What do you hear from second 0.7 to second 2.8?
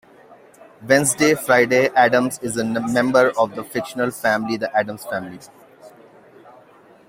Wednesday Friday Addams is a